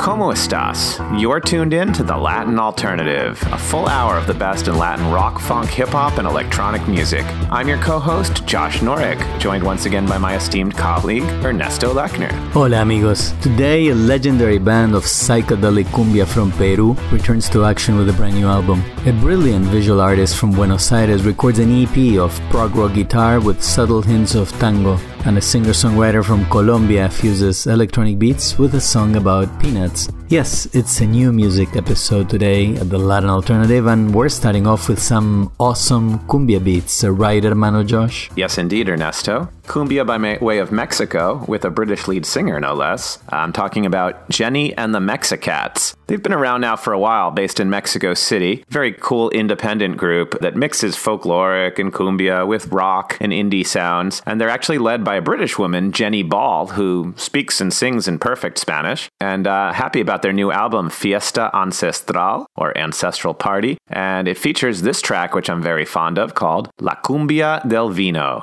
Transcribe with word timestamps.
Como 0.00 0.32
estas? 0.32 0.98
You're 1.20 1.40
tuned 1.40 1.74
in 1.74 1.92
to 1.92 2.02
The 2.02 2.16
Latin 2.16 2.58
Alternative, 2.58 3.38
a 3.52 3.58
full 3.58 3.86
hour 3.86 4.16
of 4.16 4.26
the 4.26 4.32
best 4.32 4.66
in 4.66 4.78
Latin 4.78 5.10
rock, 5.10 5.38
funk, 5.38 5.68
hip 5.68 5.90
hop, 5.90 6.16
and 6.16 6.26
electronic 6.26 6.88
music. 6.88 7.22
I'm 7.50 7.68
your 7.68 7.76
co 7.82 7.98
host, 7.98 8.46
Josh 8.46 8.78
Norek, 8.78 9.20
joined 9.38 9.62
once 9.62 9.84
again 9.84 10.06
by 10.06 10.16
my 10.16 10.36
esteemed 10.36 10.74
colleague, 10.74 11.24
Ernesto 11.44 11.92
Lechner. 11.92 12.32
Hola, 12.52 12.80
amigos. 12.80 13.32
Today, 13.42 13.88
a 13.88 13.94
legendary 13.94 14.56
band 14.56 14.94
of 14.94 15.04
psychedelic 15.04 15.84
cumbia 15.92 16.26
from 16.26 16.50
Peru 16.52 16.96
returns 17.12 17.50
to 17.50 17.66
action 17.66 17.98
with 17.98 18.08
a 18.08 18.14
brand 18.14 18.36
new 18.36 18.46
album. 18.46 18.82
A 19.04 19.12
brilliant 19.12 19.66
visual 19.66 20.00
artist 20.00 20.38
from 20.38 20.50
Buenos 20.52 20.90
Aires 20.92 21.26
records 21.26 21.58
an 21.58 21.70
EP 21.70 22.18
of 22.18 22.40
prog 22.48 22.74
rock 22.74 22.94
guitar 22.94 23.38
with 23.38 23.62
subtle 23.62 24.00
hints 24.00 24.34
of 24.34 24.50
tango 24.52 24.98
and 25.26 25.38
a 25.38 25.40
singer 25.40 25.70
songwriter 25.70 26.24
from 26.24 26.44
Colombia 26.46 27.08
fuses 27.08 27.66
electronic 27.66 28.18
beats 28.18 28.58
with 28.58 28.74
a 28.74 28.80
song 28.80 29.16
about 29.16 29.48
peanuts. 29.60 30.08
Yes, 30.28 30.66
it's 30.74 31.00
a 31.00 31.06
new 31.06 31.32
music 31.32 31.74
episode 31.74 32.30
today 32.30 32.76
at 32.76 32.88
the 32.88 32.98
Latin 32.98 33.30
Alternative, 33.30 33.84
and 33.86 34.14
we're 34.14 34.28
starting 34.28 34.66
off 34.66 34.88
with 34.88 35.00
some 35.00 35.50
awesome 35.58 36.20
cumbia 36.28 36.62
beats. 36.62 37.02
Right, 37.02 37.42
hermano 37.42 37.82
Josh? 37.82 38.30
Yes, 38.36 38.56
indeed, 38.56 38.88
Ernesto. 38.88 39.48
Cumbia 39.64 40.06
by 40.06 40.38
way 40.44 40.58
of 40.58 40.70
Mexico, 40.70 41.44
with 41.48 41.64
a 41.64 41.70
British 41.70 42.06
lead 42.06 42.24
singer, 42.24 42.60
no 42.60 42.74
less. 42.74 43.18
I'm 43.28 43.52
talking 43.52 43.86
about 43.86 44.28
Jenny 44.30 44.72
and 44.76 44.94
the 44.94 45.00
Mexicats. 45.00 45.96
They've 46.10 46.20
been 46.20 46.32
around 46.32 46.62
now 46.62 46.74
for 46.74 46.92
a 46.92 46.98
while, 46.98 47.30
based 47.30 47.60
in 47.60 47.70
Mexico 47.70 48.14
City. 48.14 48.64
Very 48.68 48.90
cool 48.90 49.30
independent 49.30 49.96
group 49.96 50.40
that 50.40 50.56
mixes 50.56 50.96
folkloric 50.96 51.78
and 51.78 51.92
cumbia 51.92 52.44
with 52.48 52.66
rock 52.72 53.16
and 53.20 53.30
indie 53.30 53.64
sounds. 53.64 54.20
And 54.26 54.40
they're 54.40 54.48
actually 54.48 54.78
led 54.78 55.04
by 55.04 55.14
a 55.14 55.22
British 55.22 55.56
woman, 55.56 55.92
Jenny 55.92 56.24
Ball, 56.24 56.66
who 56.66 57.14
speaks 57.16 57.60
and 57.60 57.72
sings 57.72 58.08
in 58.08 58.18
perfect 58.18 58.58
Spanish. 58.58 59.08
And 59.20 59.46
uh, 59.46 59.72
happy 59.72 60.00
about 60.00 60.22
their 60.22 60.32
new 60.32 60.50
album, 60.50 60.90
Fiesta 60.90 61.48
Ancestral, 61.54 62.44
or 62.56 62.76
Ancestral 62.76 63.32
Party. 63.32 63.78
And 63.86 64.26
it 64.26 64.36
features 64.36 64.82
this 64.82 65.00
track, 65.00 65.36
which 65.36 65.48
I'm 65.48 65.62
very 65.62 65.84
fond 65.84 66.18
of, 66.18 66.34
called 66.34 66.70
La 66.80 66.96
Cumbia 66.96 67.64
del 67.68 67.90
Vino. 67.90 68.42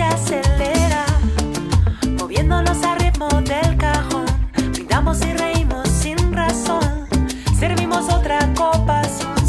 Se 0.00 0.06
acelera, 0.06 1.04
moviéndonos 2.18 2.82
al 2.84 2.98
ritmo 3.00 3.28
del 3.42 3.76
cajón. 3.76 4.24
Brindamos 4.72 5.20
y 5.26 5.32
reímos 5.34 5.88
sin 5.90 6.32
razón. 6.32 7.06
Servimos 7.58 8.08
otra 8.08 8.38
copa, 8.54 9.02
si 9.04 9.26
un 9.26 9.46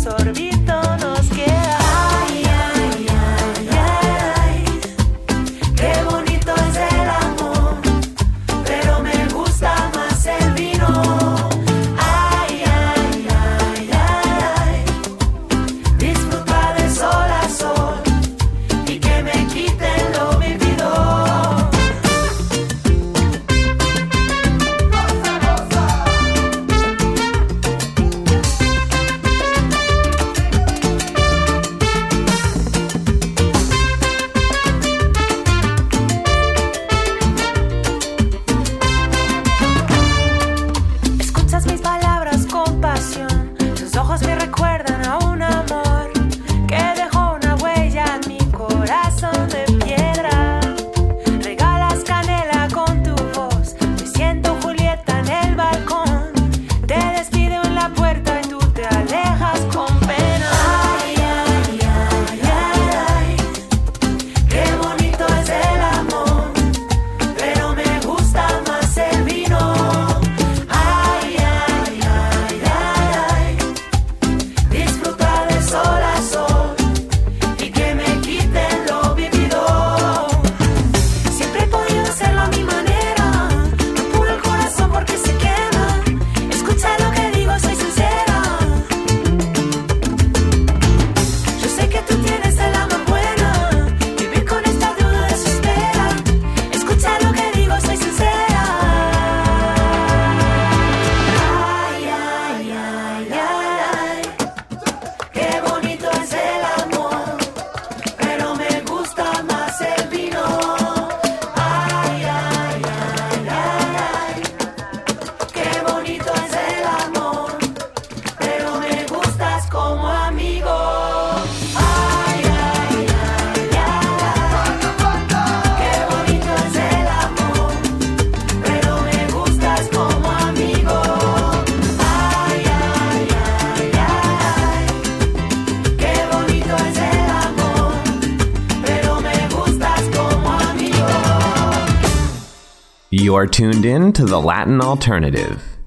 You're 143.42 143.48
tuned 143.48 143.86
in 143.86 144.14
to 144.14 144.26
the 144.26 144.40
Latin 144.40 144.82
Alternative. 144.82 145.81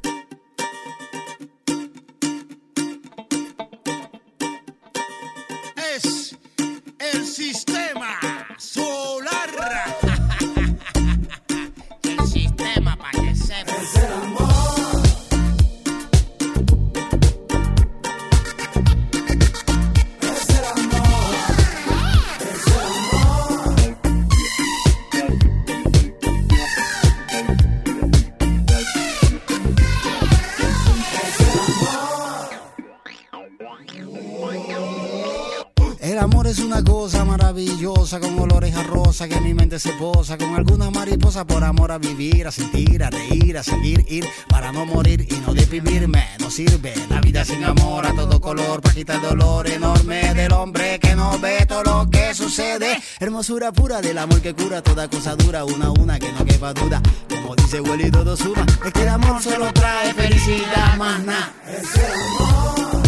El 48.97 49.21
dolor 49.21 49.67
enorme 49.69 50.35
del 50.35 50.53
hombre 50.53 51.01
que 51.01 51.17
no 51.17 51.39
ve 51.41 51.67
todo 51.67 51.83
lo 51.83 52.11
que 52.11 52.33
sucede. 52.33 52.97
Hermosura 53.19 53.73
pura 53.73 54.01
del 54.01 54.19
amor 54.19 54.41
que 54.41 54.55
cura 54.55 54.83
toda 54.83 55.09
cosa 55.09 55.35
dura, 55.35 55.65
una 55.65 55.87
a 55.87 55.91
una 55.91 56.19
que 56.19 56.31
no 56.33 56.45
quepa 56.45 56.73
duda. 56.73 57.03
Como 57.29 57.57
dice 57.57 57.81
Willy, 57.81 58.11
todo 58.11 58.37
suma. 58.37 58.65
Es 58.85 58.93
que 58.93 59.03
el 59.03 59.09
amor 59.09 59.43
solo 59.43 59.73
trae 59.73 60.15
felicidad, 60.15 60.97
más 60.97 61.21
nada. 61.25 61.53
Es 61.67 61.97
el 61.97 62.13
amor. 62.13 63.04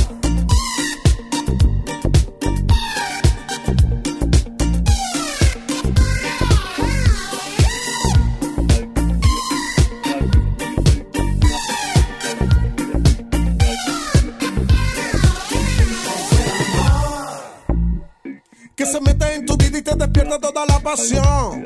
Se 18.97 19.03
mete 19.03 19.35
en 19.35 19.45
tu 19.45 19.57
vida 19.59 19.79
y 19.79 19.83
te 19.83 19.95
despierta 19.95 20.39
toda 20.39 20.65
la 20.65 20.81
pasión. 20.81 21.65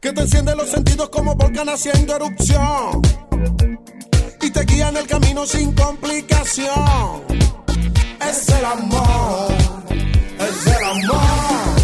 Que 0.00 0.12
te 0.12 0.20
enciende 0.20 0.56
los 0.56 0.68
sentidos 0.68 1.08
como 1.10 1.36
volcán 1.36 1.68
haciendo 1.68 2.16
erupción. 2.16 3.02
Y 4.42 4.50
te 4.50 4.64
guía 4.64 4.88
en 4.88 4.96
el 4.96 5.06
camino 5.06 5.46
sin 5.46 5.72
complicación. 5.72 7.22
Es 8.28 8.48
el 8.48 8.64
amor, 8.64 9.54
es 10.40 10.66
el 10.66 10.84
amor. 10.84 11.75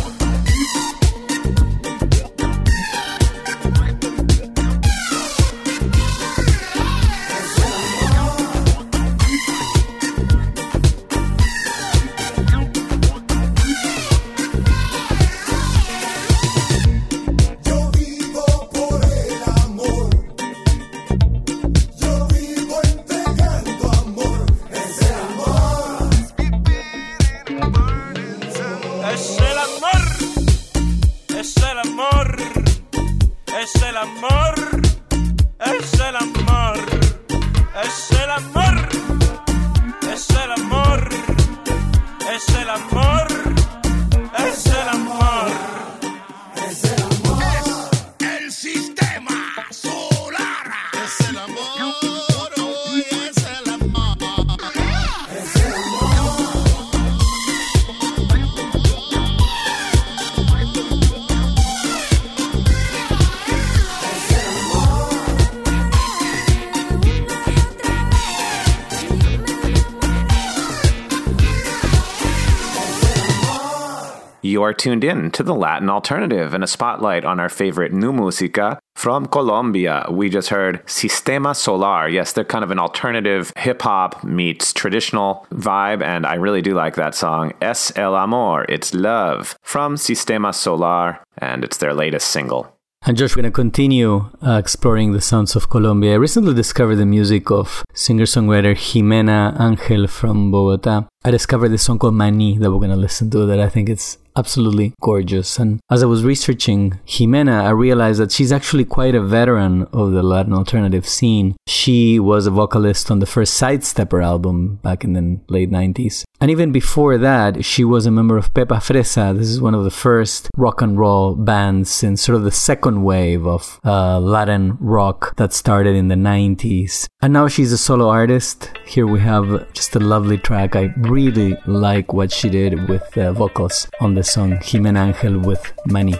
Are 74.72 74.74
tuned 74.74 75.04
in 75.04 75.30
to 75.32 75.42
the 75.42 75.54
Latin 75.54 75.90
alternative 75.90 76.54
and 76.54 76.64
a 76.64 76.66
spotlight 76.66 77.26
on 77.26 77.38
our 77.38 77.50
favorite 77.50 77.92
new 77.92 78.10
música 78.10 78.78
from 78.94 79.26
Colombia. 79.26 80.06
We 80.10 80.30
just 80.30 80.48
heard 80.48 80.80
Systema 80.88 81.54
Solar. 81.54 82.08
Yes, 82.08 82.32
they're 82.32 82.42
kind 82.42 82.64
of 82.64 82.70
an 82.70 82.78
alternative 82.78 83.52
hip 83.58 83.82
hop 83.82 84.24
meets 84.24 84.72
traditional 84.72 85.46
vibe, 85.52 86.02
and 86.02 86.24
I 86.24 86.36
really 86.36 86.62
do 86.62 86.72
like 86.72 86.94
that 86.94 87.14
song. 87.14 87.52
Es 87.60 87.92
el 87.96 88.16
amor, 88.16 88.64
it's 88.70 88.94
love 88.94 89.56
from 89.62 89.98
Systema 89.98 90.54
Solar, 90.54 91.20
and 91.36 91.64
it's 91.64 91.76
their 91.76 91.92
latest 91.92 92.28
single. 92.28 92.74
And 93.04 93.19
Josh, 93.19 93.36
we're 93.36 93.42
going 93.42 93.52
to 93.52 93.54
continue 93.54 94.30
uh, 94.40 94.56
exploring 94.56 95.12
the 95.12 95.20
sounds 95.20 95.54
of 95.54 95.69
Colombia. 95.69 96.12
I 96.12 96.16
recently 96.16 96.54
discovered 96.54 96.96
the 96.96 97.04
music 97.04 97.50
of 97.50 97.84
singer-songwriter 97.92 98.74
Jimena 98.74 99.54
Angel 99.60 100.06
from 100.06 100.50
Bogota. 100.50 101.08
I 101.24 101.30
discovered 101.30 101.69
this 101.69 101.84
song 101.84 102.00
called 102.00 102.14
Mani 102.14 102.58
that 102.58 102.70
we're 102.72 102.78
going 102.78 102.90
to 102.90 102.96
listen 102.96 103.30
to 103.30 103.46
that 103.46 103.60
I 103.60 103.69
think 103.69 103.88
it's 103.88 104.19
absolutely 104.36 104.94
gorgeous. 105.00 105.58
And 105.58 105.80
as 105.90 106.02
I 106.02 106.06
was 106.06 106.24
researching 106.24 106.98
Jimena, 107.06 107.62
I 107.62 107.70
realized 107.70 108.20
that 108.20 108.32
she's 108.32 108.52
actually 108.52 108.84
quite 108.84 109.14
a 109.14 109.22
veteran 109.22 109.82
of 109.92 110.12
the 110.12 110.22
Latin 110.22 110.52
alternative 110.52 111.06
scene. 111.06 111.54
She 111.66 112.19
was 112.19 112.46
a 112.46 112.50
vocalist 112.50 113.10
on 113.10 113.19
the 113.19 113.26
first 113.26 113.60
Sidestepper 113.60 114.24
album 114.24 114.76
back 114.76 115.04
in 115.04 115.12
the 115.12 115.40
late 115.48 115.70
90s. 115.70 116.24
And 116.40 116.50
even 116.50 116.72
before 116.72 117.19
that, 117.19 117.64
she 117.64 117.84
was 117.84 118.04
a 118.04 118.10
member 118.10 118.36
of 118.36 118.52
Pepa 118.52 118.78
Fresa. 118.78 119.36
This 119.36 119.48
is 119.48 119.60
one 119.60 119.74
of 119.74 119.84
the 119.84 119.90
first 119.90 120.50
rock 120.56 120.82
and 120.82 120.98
roll 120.98 121.36
bands 121.36 122.02
in 122.02 122.16
sort 122.16 122.36
of 122.36 122.42
the 122.42 122.50
second 122.50 123.04
wave 123.04 123.46
of 123.46 123.78
uh, 123.84 124.19
Latin 124.19 124.76
rock 124.80 125.36
that 125.36 125.52
started 125.52 125.94
in 125.94 126.08
the 126.08 126.16
90s. 126.16 127.06
And 127.20 127.32
now 127.32 127.46
she's 127.46 127.72
a 127.72 127.78
solo 127.78 128.08
artist. 128.08 128.70
Here 128.84 129.06
we 129.06 129.20
have 129.20 129.72
just 129.72 129.94
a 129.94 130.00
lovely 130.00 130.36
track. 130.36 130.74
I 130.74 130.88
really 131.12 131.58
like 131.66 132.14
what 132.14 132.32
she 132.32 132.48
did 132.48 132.88
with 132.88 133.18
uh, 133.18 133.32
vocals 133.32 133.86
on 134.00 134.14
the 134.14 134.22
song 134.22 134.52
Jimena 134.60 135.08
Angel 135.08 135.38
with 135.38 135.62
Mani. 135.84 136.14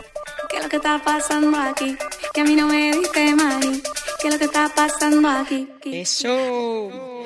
¿Qué 0.51 0.59
es 0.59 0.63
lo 0.63 0.69
que 0.69 0.77
está 0.77 1.03
pasando 1.03 1.59
aquí? 1.59 1.97
Que 2.35 2.43
a 2.43 2.45
mí 2.45 2.55
no 2.55 2.67
me 2.67 2.93
diste 2.93 3.35
mani. 3.35 3.81
¿Qué 4.21 4.29
es 4.29 4.35
lo 4.35 4.39
que 4.39 4.45
está 4.45 4.69
pasando 4.69 5.27
aquí? 5.29 5.67
Eso. 5.83 7.23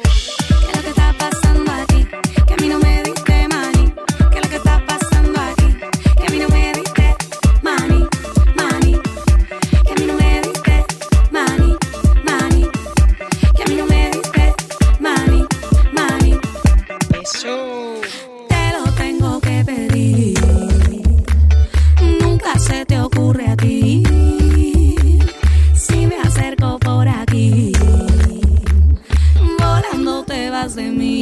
De 30.76 30.90
mí 30.92 31.15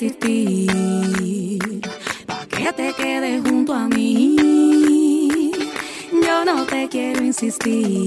insistir, 0.00 1.58
pa' 2.24 2.46
que 2.46 2.72
te 2.72 2.92
quedes 2.92 3.42
junto 3.42 3.74
a 3.74 3.88
mí. 3.88 5.50
Yo 6.12 6.44
no 6.44 6.64
te 6.66 6.88
quiero 6.88 7.24
insistir, 7.24 8.04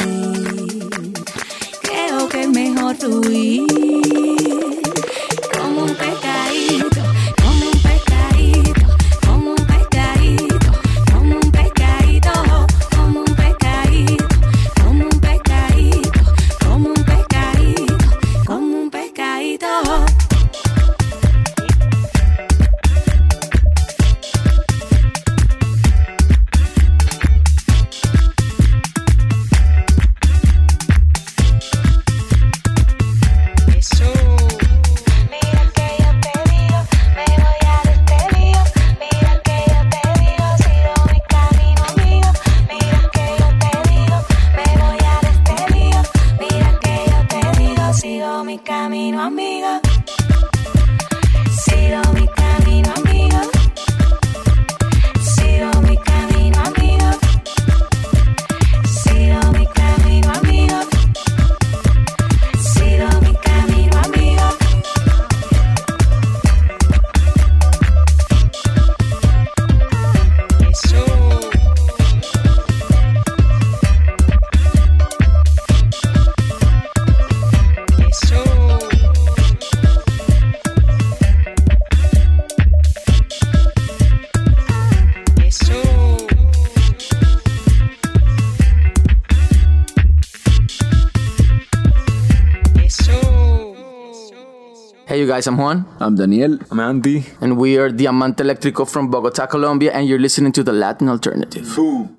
creo 1.82 2.30
que 2.30 2.42
es 2.44 2.50
mejor 2.50 2.96
fluir. 2.96 4.31
I'm 95.48 95.58
Juan. 95.58 95.86
I'm 96.00 96.16
Daniel. 96.16 96.60
I'm 96.70 96.80
Andy. 96.80 97.26
And 97.42 97.58
we 97.58 97.78
are 97.78 97.90
Diamante 97.90 98.44
Eléctrico 98.44 98.86
from 98.88 99.10
Bogota, 99.10 99.48
Colombia, 99.48 99.92
and 99.94 100.08
you're 100.08 100.20
listening 100.20 100.52
to 100.54 100.64
the 100.64 100.72
Latin 100.72 101.10
Alternative. 101.10 101.66
Boom. 101.76 102.16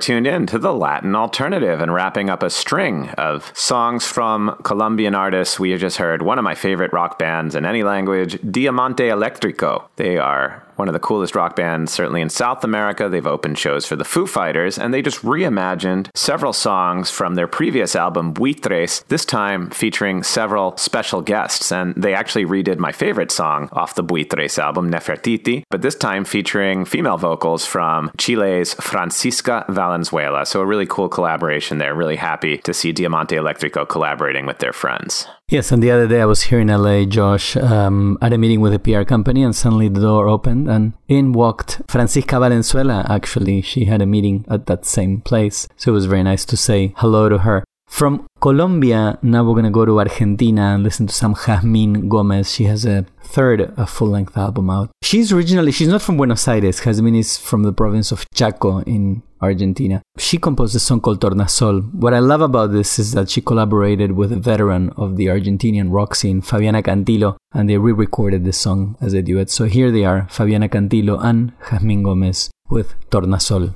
tuned 0.00 0.26
in 0.26 0.46
to 0.46 0.58
the 0.58 0.72
Latin 0.72 1.14
Alternative 1.14 1.80
and 1.80 1.92
wrapping 1.92 2.30
up 2.30 2.42
a 2.42 2.50
string 2.50 3.10
of 3.10 3.52
songs 3.54 4.06
from 4.06 4.56
Colombian 4.62 5.14
artists. 5.14 5.60
We 5.60 5.70
have 5.70 5.80
just 5.80 5.98
heard 5.98 6.22
one 6.22 6.38
of 6.38 6.44
my 6.44 6.54
favorite 6.54 6.92
rock 6.92 7.18
bands 7.18 7.54
in 7.54 7.64
any 7.64 7.82
language, 7.82 8.38
Diamante 8.50 9.04
Electrico. 9.04 9.88
They 9.96 10.18
are 10.18 10.64
one 10.80 10.88
of 10.88 10.94
the 10.94 10.98
coolest 10.98 11.34
rock 11.34 11.54
bands, 11.54 11.92
certainly 11.92 12.22
in 12.22 12.30
South 12.30 12.64
America. 12.64 13.06
They've 13.06 13.26
opened 13.26 13.58
shows 13.58 13.84
for 13.84 13.96
the 13.96 14.04
Foo 14.04 14.26
Fighters, 14.26 14.78
and 14.78 14.94
they 14.94 15.02
just 15.02 15.20
reimagined 15.20 16.08
several 16.14 16.54
songs 16.54 17.10
from 17.10 17.34
their 17.34 17.46
previous 17.46 17.94
album, 17.94 18.32
Buitres, 18.32 19.04
this 19.08 19.26
time 19.26 19.68
featuring 19.68 20.22
several 20.22 20.74
special 20.78 21.20
guests. 21.20 21.70
And 21.70 21.94
they 21.94 22.14
actually 22.14 22.46
redid 22.46 22.78
my 22.78 22.92
favorite 22.92 23.30
song 23.30 23.68
off 23.72 23.94
the 23.94 24.02
Buitres 24.02 24.58
album, 24.58 24.90
Nefertiti, 24.90 25.64
but 25.70 25.82
this 25.82 25.94
time 25.94 26.24
featuring 26.24 26.86
female 26.86 27.18
vocals 27.18 27.66
from 27.66 28.10
Chile's 28.16 28.72
Francisca 28.72 29.66
Valenzuela. 29.68 30.46
So 30.46 30.62
a 30.62 30.66
really 30.66 30.86
cool 30.86 31.10
collaboration 31.10 31.76
there. 31.76 31.94
Really 31.94 32.16
happy 32.16 32.56
to 32.56 32.72
see 32.72 32.92
Diamante 32.92 33.36
Electrico 33.36 33.86
collaborating 33.86 34.46
with 34.46 34.60
their 34.60 34.72
friends. 34.72 35.26
Yes, 35.50 35.72
and 35.72 35.82
the 35.82 35.90
other 35.90 36.06
day 36.06 36.20
I 36.20 36.26
was 36.26 36.42
here 36.42 36.60
in 36.60 36.68
LA, 36.68 37.04
Josh, 37.06 37.56
um, 37.56 38.16
at 38.22 38.32
a 38.32 38.38
meeting 38.38 38.60
with 38.60 38.72
a 38.72 38.78
PR 38.78 39.02
company, 39.02 39.42
and 39.42 39.54
suddenly 39.54 39.88
the 39.88 40.00
door 40.00 40.28
opened, 40.28 40.70
and 40.70 40.92
in 41.08 41.32
walked 41.32 41.82
Francisca 41.88 42.38
Valenzuela. 42.38 43.04
Actually, 43.10 43.60
she 43.60 43.86
had 43.86 44.00
a 44.00 44.06
meeting 44.06 44.44
at 44.48 44.66
that 44.66 44.86
same 44.86 45.20
place, 45.20 45.66
so 45.76 45.90
it 45.90 45.94
was 45.94 46.06
very 46.06 46.22
nice 46.22 46.44
to 46.44 46.56
say 46.56 46.94
hello 46.98 47.28
to 47.28 47.38
her. 47.38 47.64
From 47.88 48.28
Colombia, 48.40 49.18
now 49.20 49.44
we're 49.44 49.54
gonna 49.54 49.70
go 49.70 49.84
to 49.84 49.98
Argentina 49.98 50.74
and 50.74 50.82
listen 50.82 51.06
to 51.06 51.12
some 51.12 51.34
Jazmín 51.34 52.08
Gomez. 52.08 52.50
She 52.50 52.64
has 52.64 52.86
a 52.86 53.04
third 53.22 53.74
a 53.76 53.86
full-length 53.86 54.34
album 54.34 54.70
out. 54.70 54.90
She's 55.02 55.30
originally 55.30 55.72
she's 55.72 55.88
not 55.88 56.00
from 56.00 56.16
Buenos 56.16 56.48
Aires. 56.48 56.80
Jazmín 56.80 57.18
is 57.18 57.36
from 57.36 57.64
the 57.64 57.72
province 57.72 58.12
of 58.12 58.24
Chaco 58.34 58.78
in 58.78 59.22
Argentina. 59.42 60.00
She 60.16 60.38
composed 60.38 60.74
a 60.74 60.78
song 60.78 61.02
called 61.02 61.20
Tornasol. 61.20 61.92
What 61.92 62.14
I 62.14 62.20
love 62.20 62.40
about 62.40 62.72
this 62.72 62.98
is 62.98 63.12
that 63.12 63.28
she 63.28 63.42
collaborated 63.42 64.12
with 64.12 64.32
a 64.32 64.36
veteran 64.36 64.88
of 64.96 65.16
the 65.16 65.26
Argentinian 65.26 65.92
rock 65.92 66.14
scene, 66.14 66.40
Fabiana 66.40 66.82
Cantilo, 66.82 67.36
and 67.52 67.68
they 67.68 67.76
re-recorded 67.76 68.46
the 68.46 68.54
song 68.54 68.96
as 69.02 69.12
a 69.12 69.20
duet. 69.20 69.50
So 69.50 69.66
here 69.66 69.90
they 69.90 70.06
are, 70.06 70.22
Fabiana 70.30 70.70
Cantilo 70.70 71.22
and 71.22 71.52
Jazmín 71.64 72.02
Gomez 72.02 72.50
with 72.70 72.94
Tornasol. 73.10 73.74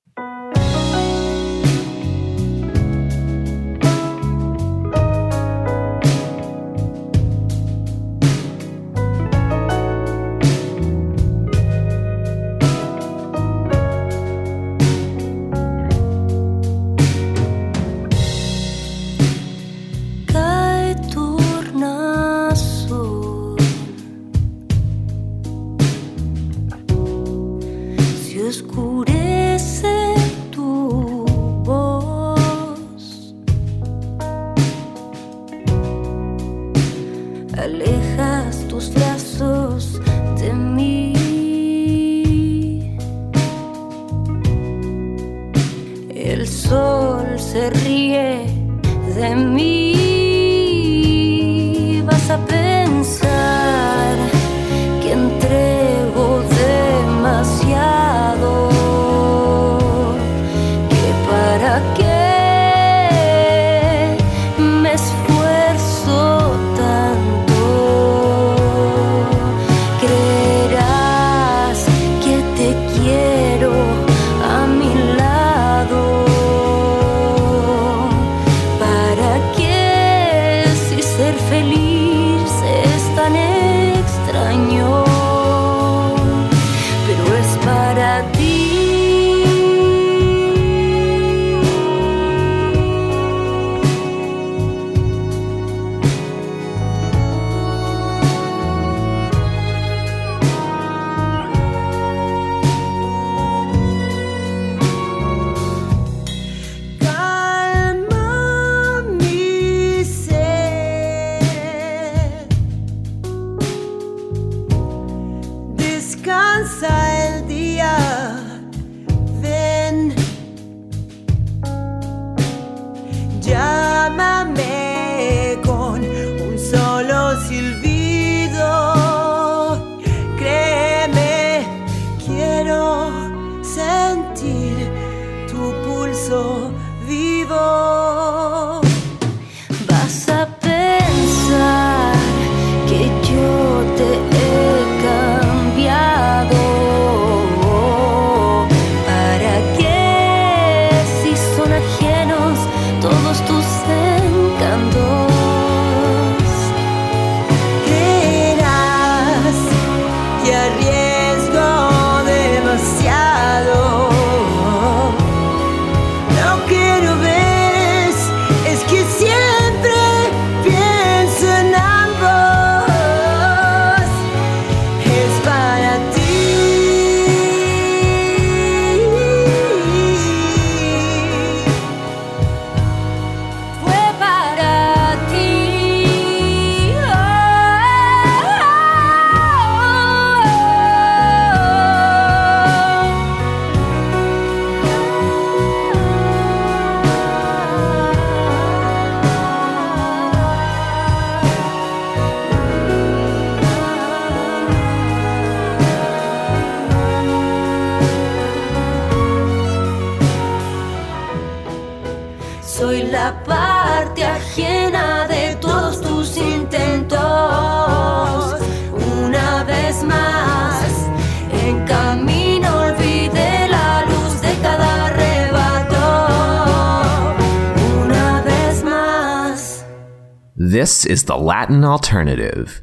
Is 231.07 231.25
the 231.25 231.37
Latin 231.37 231.85
alternative. 231.85 232.83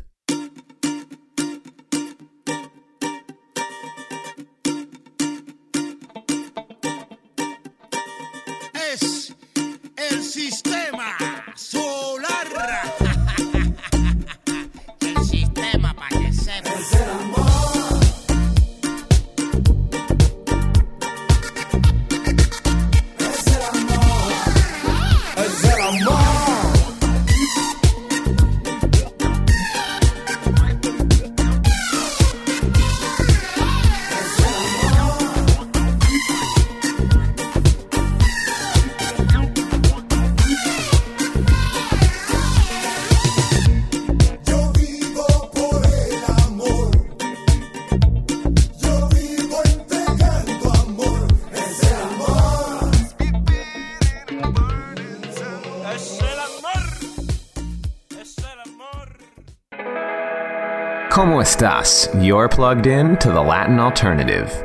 Estás? 61.61 62.09
You're 62.23 62.49
plugged 62.49 62.87
in 62.87 63.17
to 63.17 63.31
the 63.31 63.41
Latin 63.41 63.79
alternative. 63.79 64.60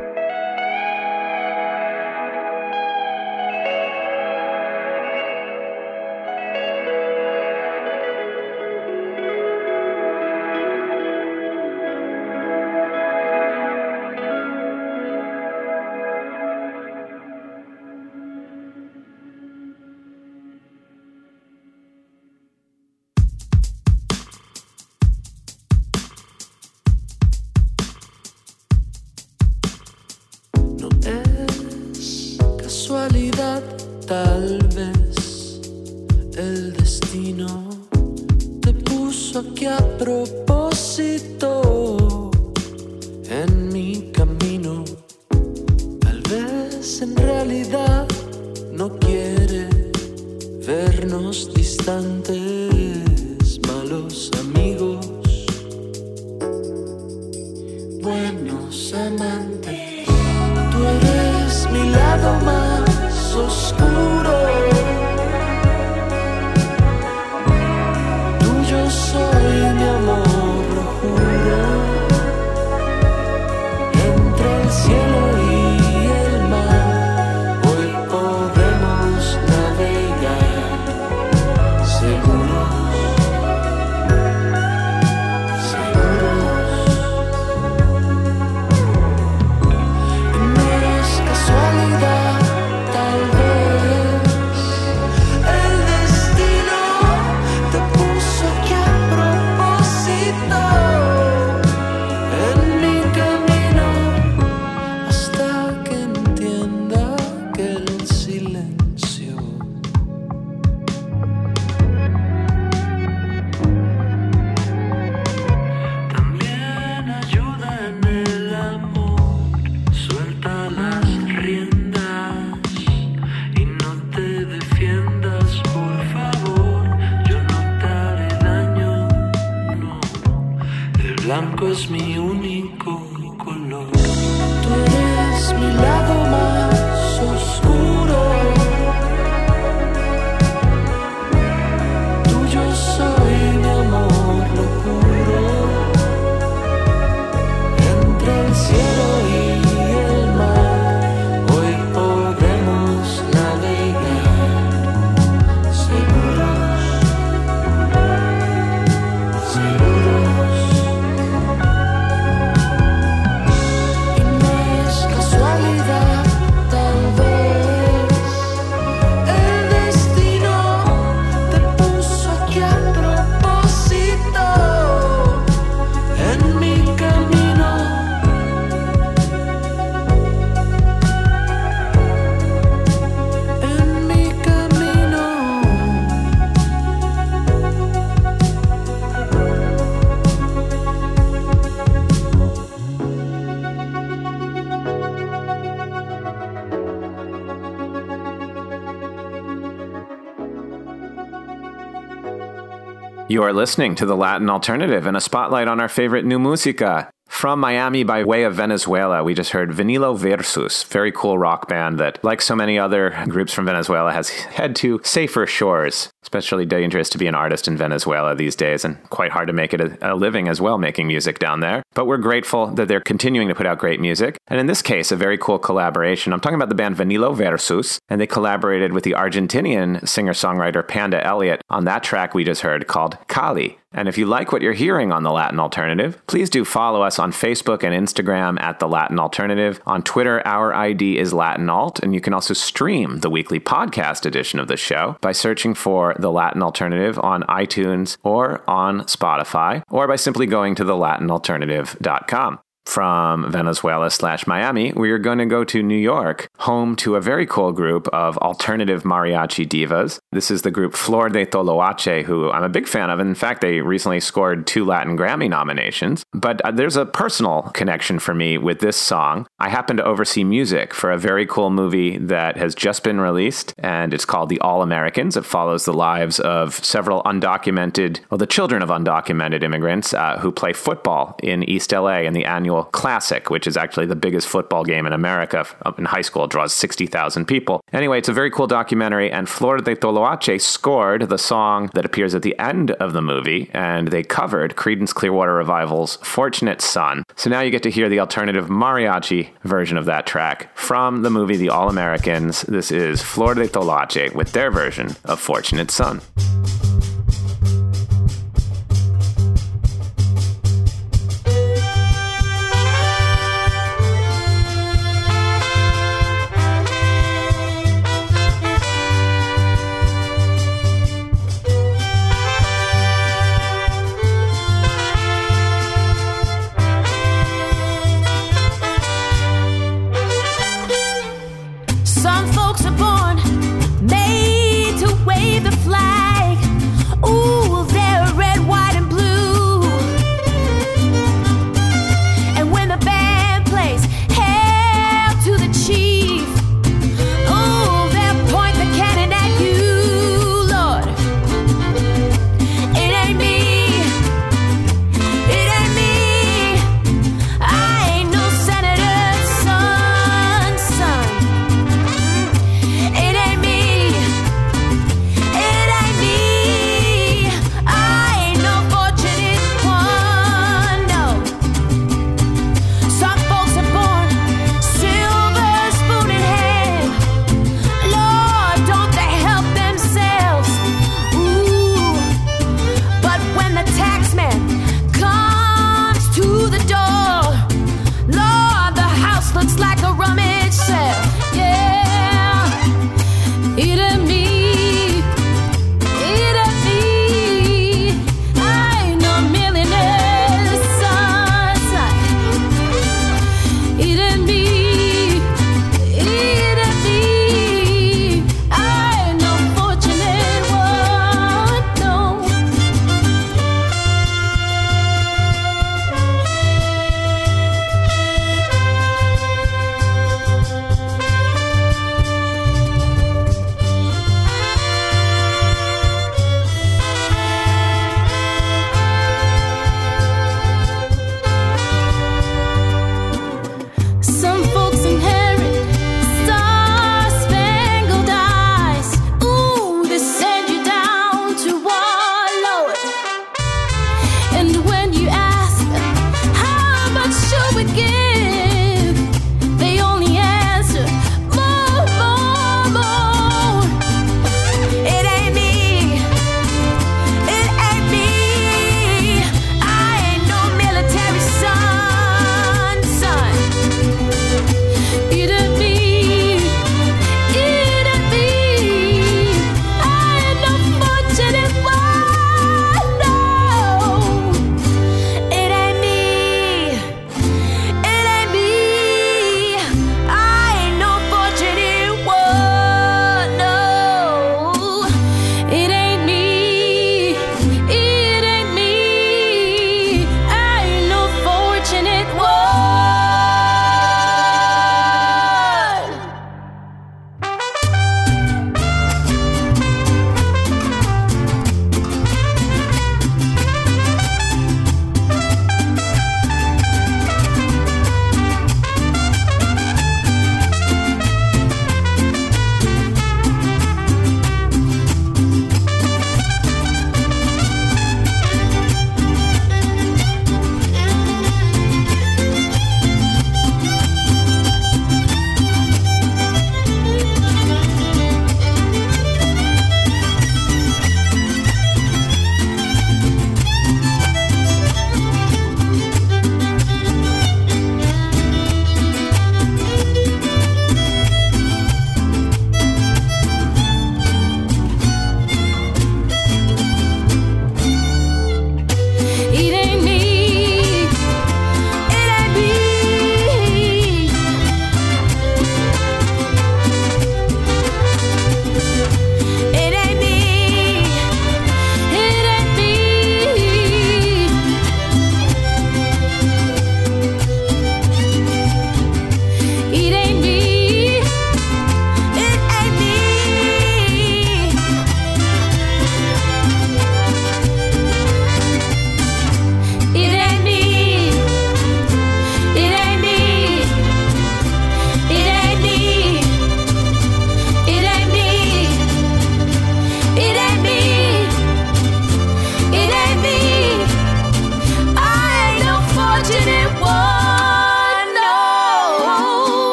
You 203.36 203.42
are 203.42 203.52
listening 203.52 203.94
to 203.96 204.06
the 204.06 204.16
Latin 204.16 204.48
Alternative 204.48 205.04
and 205.04 205.14
a 205.14 205.20
spotlight 205.20 205.68
on 205.68 205.78
our 205.78 205.90
favorite 205.90 206.24
new 206.24 206.38
musica. 206.38 207.10
From 207.36 207.60
Miami 207.60 208.02
by 208.02 208.24
way 208.24 208.44
of 208.44 208.54
Venezuela, 208.54 209.22
we 209.22 209.34
just 209.34 209.50
heard 209.50 209.68
Vinilo 209.68 210.16
Versus, 210.16 210.84
very 210.84 211.12
cool 211.12 211.36
rock 211.36 211.68
band 211.68 212.00
that, 212.00 212.18
like 212.24 212.40
so 212.40 212.56
many 212.56 212.78
other 212.78 213.10
groups 213.28 213.52
from 213.52 213.66
Venezuela, 213.66 214.10
has 214.10 214.30
head 214.30 214.74
to 214.76 215.02
safer 215.04 215.46
shores. 215.46 216.08
Especially 216.22 216.66
dangerous 216.66 217.08
to 217.10 217.18
be 217.18 217.28
an 217.28 217.36
artist 217.36 217.68
in 217.68 217.76
Venezuela 217.76 218.34
these 218.34 218.56
days, 218.56 218.84
and 218.84 219.00
quite 219.10 219.30
hard 219.30 219.46
to 219.46 219.52
make 219.52 219.72
it 219.72 219.80
a, 219.80 220.14
a 220.14 220.16
living 220.16 220.48
as 220.48 220.60
well 220.60 220.76
making 220.76 221.06
music 221.06 221.38
down 221.38 221.60
there. 221.60 221.84
But 221.94 222.06
we're 222.06 222.16
grateful 222.16 222.66
that 222.74 222.88
they're 222.88 223.00
continuing 223.00 223.46
to 223.46 223.54
put 223.54 223.66
out 223.66 223.78
great 223.78 224.00
music, 224.00 224.38
and 224.48 224.58
in 224.58 224.66
this 224.66 224.82
case, 224.82 225.12
a 225.12 225.16
very 225.16 225.38
cool 225.38 225.60
collaboration. 225.60 226.32
I'm 226.32 226.40
talking 226.40 226.56
about 226.56 226.70
the 226.70 226.74
band 226.74 226.96
Vinilo 226.96 227.36
Versus, 227.36 228.00
and 228.08 228.20
they 228.20 228.26
collaborated 228.26 228.92
with 228.92 229.04
the 229.04 229.12
Argentinian 229.12 230.08
singer 230.08 230.32
songwriter 230.32 230.86
Panda 230.86 231.24
Elliott 231.24 231.60
on 231.70 231.84
that 231.84 232.02
track 232.02 232.34
we 232.34 232.42
just 232.42 232.62
heard 232.62 232.88
called 232.88 233.18
Kali. 233.28 233.78
And 233.96 234.08
if 234.08 234.18
you 234.18 234.26
like 234.26 234.52
what 234.52 234.62
you're 234.62 234.74
hearing 234.74 235.10
on 235.10 235.22
The 235.22 235.32
Latin 235.32 235.58
Alternative, 235.58 236.20
please 236.26 236.50
do 236.50 236.64
follow 236.64 237.02
us 237.02 237.18
on 237.18 237.32
Facebook 237.32 237.82
and 237.82 237.94
Instagram 237.94 238.60
at 238.60 238.78
The 238.78 238.86
Latin 238.86 239.18
Alternative. 239.18 239.80
On 239.86 240.02
Twitter, 240.02 240.46
our 240.46 240.74
ID 240.74 241.18
is 241.18 241.32
Latin 241.32 241.70
Alt, 241.70 241.98
and 242.00 242.14
you 242.14 242.20
can 242.20 242.34
also 242.34 242.54
stream 242.54 243.20
the 243.20 243.30
weekly 243.30 243.58
podcast 243.58 244.26
edition 244.26 244.60
of 244.60 244.68
the 244.68 244.76
show 244.76 245.16
by 245.22 245.32
searching 245.32 245.74
for 245.74 246.14
The 246.18 246.30
Latin 246.30 246.62
Alternative 246.62 247.18
on 247.18 247.42
iTunes 247.44 248.18
or 248.22 248.62
on 248.68 249.00
Spotify, 249.04 249.82
or 249.90 250.06
by 250.06 250.16
simply 250.16 250.46
going 250.46 250.74
to 250.74 250.84
thelatinalternative.com 250.84 252.60
from 252.86 253.50
Venezuela 253.50 254.10
slash 254.10 254.46
Miami, 254.46 254.92
we 254.94 255.10
are 255.10 255.18
going 255.18 255.38
to 255.38 255.44
go 255.46 255.64
to 255.64 255.82
New 255.82 255.98
York, 255.98 256.48
home 256.58 256.94
to 256.96 257.16
a 257.16 257.20
very 257.20 257.44
cool 257.44 257.72
group 257.72 258.08
of 258.08 258.38
alternative 258.38 259.02
mariachi 259.02 259.66
divas. 259.66 260.18
This 260.32 260.50
is 260.50 260.62
the 260.62 260.70
group 260.70 260.94
Flor 260.94 261.28
de 261.28 261.44
Toloache, 261.44 262.24
who 262.24 262.50
I'm 262.50 262.62
a 262.62 262.68
big 262.68 262.86
fan 262.86 263.10
of. 263.10 263.18
In 263.18 263.34
fact, 263.34 263.60
they 263.60 263.80
recently 263.80 264.20
scored 264.20 264.66
two 264.66 264.84
Latin 264.84 265.18
Grammy 265.18 265.50
nominations. 265.50 266.22
But 266.32 266.60
uh, 266.62 266.70
there's 266.70 266.96
a 266.96 267.04
personal 267.04 267.62
connection 267.74 268.18
for 268.18 268.34
me 268.34 268.56
with 268.56 268.78
this 268.78 268.96
song. 268.96 269.46
I 269.58 269.68
happen 269.68 269.96
to 269.96 270.04
oversee 270.04 270.44
music 270.44 270.94
for 270.94 271.10
a 271.10 271.18
very 271.18 271.44
cool 271.44 271.70
movie 271.70 272.18
that 272.18 272.56
has 272.56 272.74
just 272.74 273.02
been 273.02 273.20
released, 273.20 273.74
and 273.78 274.14
it's 274.14 274.24
called 274.24 274.48
The 274.48 274.60
All 274.60 274.82
Americans. 274.82 275.36
It 275.36 275.44
follows 275.44 275.84
the 275.84 275.92
lives 275.92 276.38
of 276.40 276.74
several 276.84 277.22
undocumented, 277.24 278.20
well, 278.30 278.38
the 278.38 278.46
children 278.46 278.82
of 278.82 278.90
undocumented 278.90 279.64
immigrants 279.64 280.14
uh, 280.14 280.38
who 280.38 280.52
play 280.52 280.72
football 280.72 281.36
in 281.42 281.62
East 281.64 281.92
LA 281.92 282.20
in 282.20 282.32
the 282.32 282.44
annual 282.44 282.75
Classic, 282.84 283.50
which 283.50 283.66
is 283.66 283.76
actually 283.76 284.06
the 284.06 284.16
biggest 284.16 284.48
football 284.48 284.84
game 284.84 285.06
in 285.06 285.12
America. 285.12 285.66
Up 285.84 285.98
in 285.98 286.04
high 286.04 286.22
school, 286.22 286.46
draws 286.46 286.72
60,000 286.72 287.46
people. 287.46 287.80
Anyway, 287.92 288.18
it's 288.18 288.28
a 288.28 288.32
very 288.32 288.50
cool 288.50 288.66
documentary, 288.66 289.30
and 289.30 289.48
Flor 289.48 289.78
de 289.78 289.96
Toloache 289.96 290.60
scored 290.60 291.28
the 291.28 291.38
song 291.38 291.90
that 291.94 292.04
appears 292.04 292.34
at 292.34 292.42
the 292.42 292.58
end 292.58 292.90
of 292.92 293.12
the 293.12 293.22
movie, 293.22 293.70
and 293.72 294.08
they 294.08 294.22
covered 294.22 294.76
Creedence 294.76 295.14
Clearwater 295.14 295.54
Revival's 295.54 296.16
Fortunate 296.16 296.80
Son. 296.80 297.22
So 297.36 297.50
now 297.50 297.60
you 297.60 297.70
get 297.70 297.82
to 297.84 297.90
hear 297.90 298.08
the 298.08 298.20
alternative 298.20 298.68
mariachi 298.68 299.50
version 299.64 299.96
of 299.96 300.06
that 300.06 300.26
track 300.26 300.76
from 300.76 301.22
the 301.22 301.30
movie 301.30 301.56
The 301.56 301.70
All 301.70 301.88
Americans. 301.88 302.62
This 302.62 302.90
is 302.90 303.22
Flor 303.22 303.54
de 303.54 303.68
Toloache 303.68 304.34
with 304.34 304.52
their 304.52 304.70
version 304.70 305.16
of 305.24 305.40
Fortunate 305.40 305.90
Son. 305.90 306.20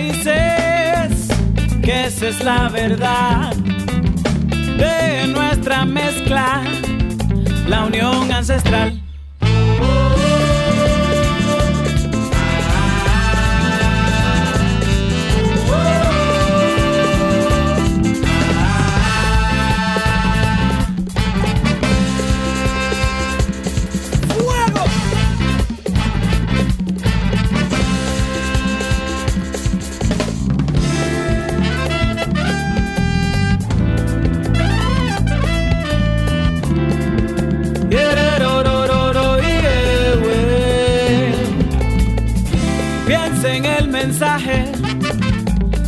Raíces, 0.00 1.28
que 1.82 2.06
esa 2.06 2.28
es 2.28 2.42
la 2.42 2.68
verdad 2.68 3.54
de 3.54 5.26
nuestra 5.28 5.84
mezcla, 5.84 6.62
la 7.66 7.84
unión 7.86 8.32
ancestral. 8.32 8.99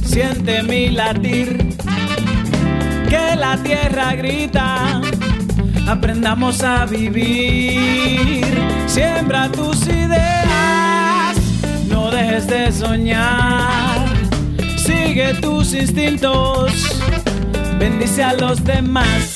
Siente 0.05 0.63
mi 0.63 0.89
latir, 0.89 1.77
que 3.11 3.37
la 3.37 3.59
tierra 3.63 4.15
grita, 4.15 5.03
aprendamos 5.87 6.63
a 6.63 6.87
vivir, 6.87 8.47
siembra 8.87 9.51
tus 9.53 9.87
ideas, 9.87 11.37
no 11.89 12.11
dejes 12.11 12.47
de 12.47 12.73
soñar, 12.73 14.07
sigue 14.79 15.35
tus 15.35 15.75
instintos, 15.75 16.73
bendice 17.79 18.23
a 18.23 18.33
los 18.33 18.65
demás. 18.65 19.32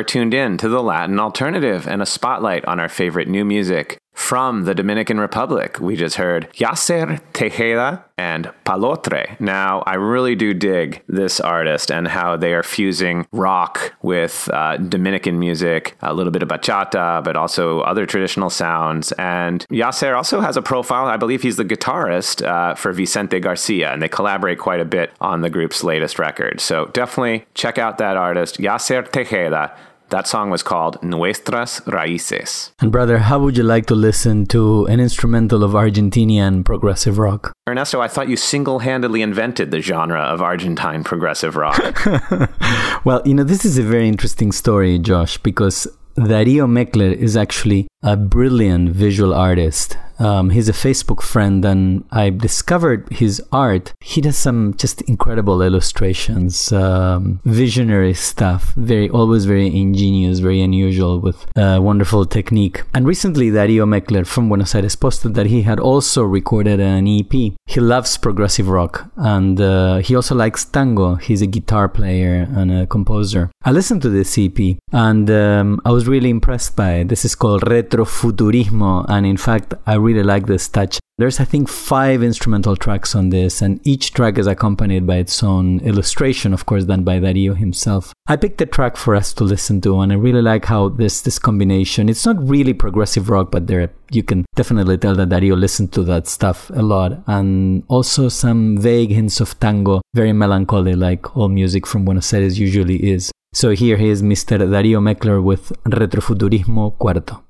You're 0.00 0.04
tuned 0.06 0.32
in 0.32 0.56
to 0.56 0.68
the 0.70 0.82
Latin 0.82 1.20
Alternative 1.20 1.86
and 1.86 2.00
a 2.00 2.06
spotlight 2.06 2.64
on 2.64 2.80
our 2.80 2.88
favorite 2.88 3.28
new 3.28 3.44
music. 3.44 3.98
From 4.14 4.64
the 4.64 4.74
Dominican 4.74 5.18
Republic, 5.18 5.78
we 5.80 5.96
just 5.96 6.16
heard 6.16 6.48
Yasser 6.54 7.20
Tejeda 7.32 8.04
and 8.18 8.50
Palotré. 8.66 9.38
Now, 9.40 9.82
I 9.86 9.94
really 9.94 10.34
do 10.34 10.52
dig 10.52 11.02
this 11.06 11.40
artist 11.40 11.90
and 11.90 12.06
how 12.06 12.36
they 12.36 12.52
are 12.52 12.62
fusing 12.62 13.26
rock 13.32 13.94
with 14.02 14.48
uh, 14.52 14.76
Dominican 14.76 15.38
music, 15.38 15.96
a 16.02 16.12
little 16.12 16.30
bit 16.30 16.42
of 16.42 16.48
bachata, 16.48 17.24
but 17.24 17.36
also 17.36 17.80
other 17.80 18.04
traditional 18.04 18.50
sounds. 18.50 19.12
And 19.12 19.66
Yasser 19.70 20.14
also 20.16 20.40
has 20.40 20.56
a 20.56 20.62
profile. 20.62 21.06
I 21.06 21.16
believe 21.16 21.42
he's 21.42 21.56
the 21.56 21.64
guitarist 21.64 22.46
uh, 22.46 22.74
for 22.74 22.92
Vicente 22.92 23.40
Garcia, 23.40 23.92
and 23.92 24.02
they 24.02 24.08
collaborate 24.08 24.58
quite 24.58 24.80
a 24.80 24.84
bit 24.84 25.12
on 25.20 25.40
the 25.40 25.50
group's 25.50 25.82
latest 25.82 26.18
record. 26.18 26.60
So 26.60 26.86
definitely 26.86 27.46
check 27.54 27.78
out 27.78 27.98
that 27.98 28.16
artist, 28.16 28.58
Yasser 28.58 29.08
Tejeda. 29.08 29.74
That 30.10 30.26
song 30.26 30.50
was 30.50 30.64
called 30.64 31.00
Nuestras 31.04 31.80
Raíces. 31.86 32.72
And 32.80 32.90
brother, 32.90 33.18
how 33.18 33.38
would 33.38 33.56
you 33.56 33.62
like 33.62 33.86
to 33.86 33.94
listen 33.94 34.44
to 34.46 34.86
an 34.86 34.98
instrumental 34.98 35.62
of 35.62 35.70
Argentinian 35.72 36.64
progressive 36.64 37.16
rock? 37.18 37.52
Ernesto, 37.68 38.00
I 38.00 38.08
thought 38.08 38.28
you 38.28 38.36
single 38.36 38.80
handedly 38.80 39.22
invented 39.22 39.70
the 39.70 39.80
genre 39.80 40.20
of 40.20 40.42
Argentine 40.42 41.04
progressive 41.04 41.54
rock. 41.54 42.04
well, 43.04 43.22
you 43.24 43.34
know, 43.34 43.44
this 43.44 43.64
is 43.64 43.78
a 43.78 43.82
very 43.82 44.08
interesting 44.08 44.50
story, 44.50 44.98
Josh, 44.98 45.38
because 45.38 45.86
Darío 46.16 46.66
Meckler 46.68 47.14
is 47.14 47.36
actually 47.36 47.86
a 48.02 48.16
brilliant 48.16 48.90
visual 48.90 49.34
artist. 49.34 49.96
Um, 50.20 50.50
he's 50.50 50.68
a 50.68 50.72
Facebook 50.72 51.22
friend, 51.22 51.64
and 51.64 52.04
I 52.12 52.28
discovered 52.28 53.08
his 53.10 53.42
art. 53.50 53.94
He 54.00 54.20
does 54.20 54.36
some 54.36 54.74
just 54.74 55.00
incredible 55.02 55.62
illustrations, 55.62 56.70
um, 56.72 57.40
visionary 57.46 58.12
stuff. 58.12 58.74
Very, 58.74 59.08
always 59.08 59.46
very 59.46 59.74
ingenious, 59.74 60.40
very 60.40 60.60
unusual, 60.60 61.20
with 61.20 61.46
wonderful 61.56 62.26
technique. 62.26 62.82
And 62.92 63.06
recently, 63.06 63.50
Dario 63.50 63.86
Meckler 63.86 64.26
from 64.26 64.48
Buenos 64.48 64.74
Aires 64.74 64.94
posted 64.94 65.34
that 65.34 65.46
he 65.46 65.62
had 65.62 65.80
also 65.80 66.22
recorded 66.22 66.80
an 66.80 67.08
EP. 67.08 67.32
He 67.66 67.80
loves 67.80 68.18
progressive 68.18 68.68
rock, 68.68 69.10
and 69.16 69.58
uh, 69.58 69.98
he 69.98 70.14
also 70.14 70.34
likes 70.34 70.66
tango. 70.66 71.14
He's 71.14 71.40
a 71.40 71.46
guitar 71.46 71.88
player 71.88 72.46
and 72.54 72.70
a 72.70 72.86
composer. 72.86 73.50
I 73.64 73.70
listened 73.70 74.02
to 74.02 74.10
this 74.10 74.36
EP, 74.36 74.76
and 74.92 75.30
um, 75.30 75.80
I 75.86 75.92
was 75.92 76.06
really 76.06 76.28
impressed 76.28 76.76
by 76.76 76.92
it. 76.96 77.08
This 77.08 77.24
is 77.24 77.34
called 77.34 77.66
Retrofuturismo, 77.90 79.04
and 79.08 79.26
in 79.26 79.36
fact, 79.36 79.74
I 79.86 79.94
really 79.94 80.22
like 80.22 80.46
this 80.46 80.68
touch. 80.68 80.98
There's, 81.18 81.38
I 81.38 81.44
think, 81.44 81.68
five 81.68 82.22
instrumental 82.22 82.76
tracks 82.76 83.14
on 83.14 83.28
this, 83.28 83.60
and 83.60 83.80
each 83.86 84.14
track 84.14 84.38
is 84.38 84.46
accompanied 84.46 85.06
by 85.06 85.16
its 85.16 85.42
own 85.42 85.80
illustration, 85.80 86.54
of 86.54 86.64
course, 86.64 86.84
done 86.84 87.04
by 87.04 87.18
Dario 87.18 87.54
himself. 87.54 88.14
I 88.26 88.36
picked 88.36 88.60
a 88.62 88.66
track 88.66 88.96
for 88.96 89.14
us 89.14 89.34
to 89.34 89.44
listen 89.44 89.80
to, 89.82 90.00
and 90.00 90.12
I 90.12 90.14
really 90.14 90.40
like 90.40 90.64
how 90.64 90.88
this 90.88 91.20
this 91.20 91.38
combination. 91.38 92.08
It's 92.08 92.24
not 92.24 92.36
really 92.48 92.72
progressive 92.72 93.28
rock, 93.28 93.50
but 93.50 93.66
there 93.66 93.90
you 94.10 94.22
can 94.22 94.46
definitely 94.54 94.96
tell 94.96 95.14
that 95.16 95.28
Dario 95.28 95.56
listened 95.56 95.92
to 95.92 96.02
that 96.04 96.26
stuff 96.26 96.70
a 96.70 96.82
lot, 96.82 97.22
and 97.26 97.82
also 97.88 98.28
some 98.28 98.78
vague 98.78 99.10
hints 99.10 99.40
of 99.40 99.58
tango, 99.60 100.00
very 100.14 100.32
melancholy, 100.32 100.94
like 100.94 101.36
all 101.36 101.48
music 101.48 101.86
from 101.86 102.04
Buenos 102.04 102.32
Aires 102.32 102.58
usually 102.58 103.10
is. 103.10 103.30
So 103.52 103.70
here 103.70 103.96
he 103.96 104.08
is, 104.08 104.22
Mr. 104.22 104.58
Dario 104.70 105.00
Meckler 105.00 105.42
with 105.42 105.72
Retrofuturismo 105.84 106.96
Cuarto. 106.96 107.49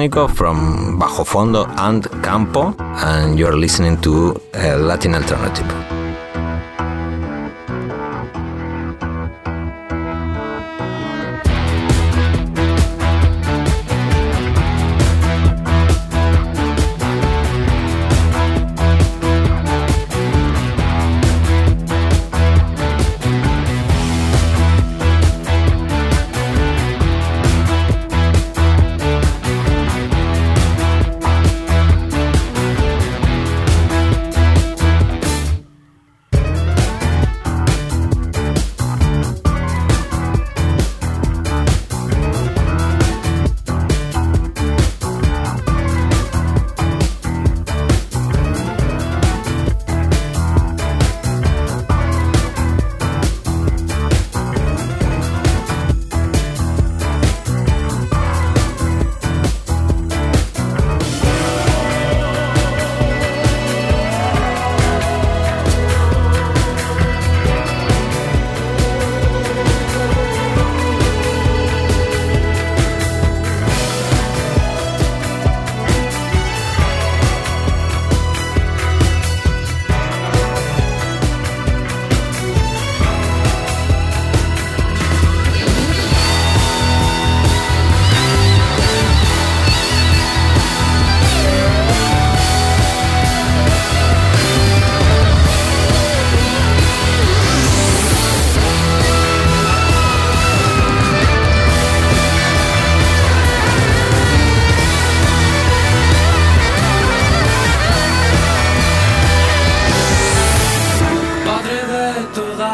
From 0.00 0.98
Bajofondo 0.98 1.66
and 1.76 2.08
Campo, 2.22 2.74
and 2.78 3.38
you're 3.38 3.54
listening 3.54 4.00
to 4.00 4.40
uh, 4.54 4.78
Latin 4.78 5.14
Alternative. 5.14 5.89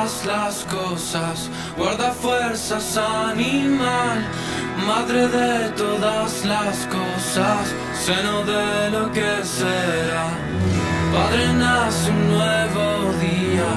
Todas 0.06 0.26
las 0.26 0.64
cosas, 0.66 1.50
guarda 1.76 2.12
fuerzas 2.12 2.96
animal, 2.96 4.24
madre 4.86 5.26
de 5.26 5.68
todas 5.70 6.44
las 6.44 6.86
cosas, 6.86 7.74
seno 8.04 8.44
de 8.44 8.90
lo 8.90 9.10
que 9.10 9.44
será. 9.44 10.28
Padre 11.12 11.52
nace 11.54 12.10
un 12.10 12.28
nuevo 12.28 13.12
día, 13.20 13.68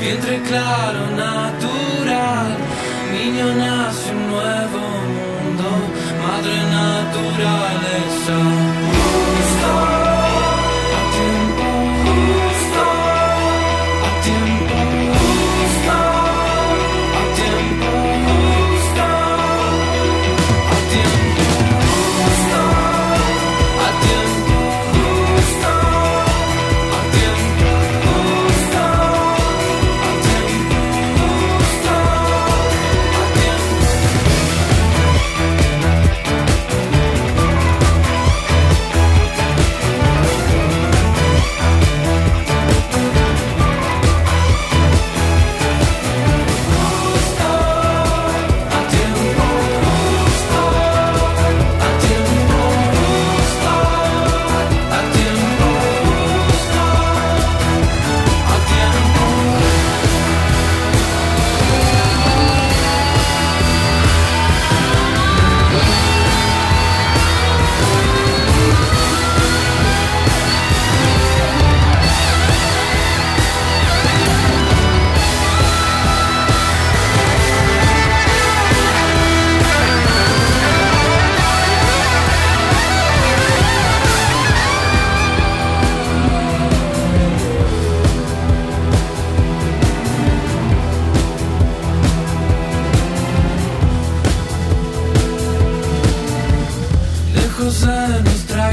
vientre 0.00 0.40
claro, 0.48 1.10
natural, 1.10 2.56
niño 3.12 3.54
nace 3.54 4.10
un 4.10 4.30
nuevo 4.30 4.80
mundo, 5.18 5.68
madre 6.24 6.56
naturaleza. 6.80 8.38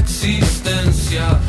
Existencia, 0.02 1.40